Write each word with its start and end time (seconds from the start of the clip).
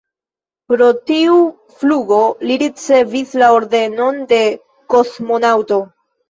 Pro 0.71 0.85
tiu 1.09 1.35
flugo 1.81 2.21
li 2.47 2.57
ricevis 2.63 3.35
la 3.43 3.51
Ordenon 3.59 4.19
de 4.33 4.41
kosmonaŭto. 4.97 5.81